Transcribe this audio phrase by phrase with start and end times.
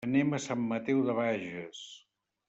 [0.05, 1.83] Anem a Sant Mateu de Bages.